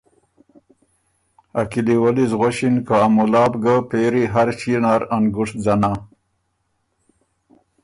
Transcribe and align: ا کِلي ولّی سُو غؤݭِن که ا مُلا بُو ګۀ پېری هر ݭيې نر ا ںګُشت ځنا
ا 1.59 1.61
کِلي 1.71 1.95
ولّی 2.03 2.25
سُو 2.29 2.35
غؤݭِن 2.39 2.75
که 2.87 2.95
ا 3.03 3.05
مُلا 3.15 3.43
بُو 3.51 3.57
ګۀ 3.63 3.75
پېری 3.89 4.23
هر 4.33 4.47
ݭيې 4.59 4.77
نر 4.83 5.01
ا 5.15 5.17
ںګُشت 5.33 5.55
ځنا 5.65 5.91